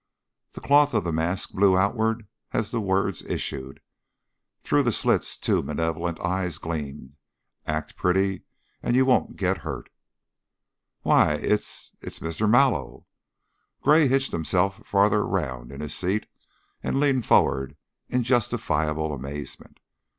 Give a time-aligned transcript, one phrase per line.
[0.53, 3.81] The cloth of the mask blew outward as the words issued;
[4.63, 7.15] through the slits two malevolent eyes gleamed.
[7.67, 8.41] "Act pretty,
[8.81, 9.91] and you won't get hurt."
[11.03, 11.35] "Why!
[11.35, 12.49] It's it's Mr.
[12.49, 13.05] Mallow!"
[13.81, 16.25] Gray hitched himself farther around in his seat
[16.81, 17.77] and leaned forward
[18.09, 19.79] in justifiable amazement.